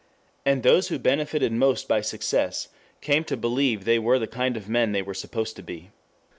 And 0.47 0.63
those 0.63 0.87
who 0.87 0.97
benefited 0.97 1.51
most 1.53 1.87
by 1.87 2.01
success 2.01 2.69
came 3.01 3.23
to 3.25 3.37
believe 3.37 3.85
they 3.85 3.99
were 3.99 4.17
the 4.17 4.25
kind 4.25 4.57
of 4.57 4.67
men 4.67 4.93
they 4.93 5.03
were 5.03 5.13
supposed 5.13 5.55
to 5.57 5.61
be. 5.61 5.91